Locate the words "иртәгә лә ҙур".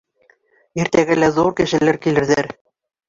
0.83-1.53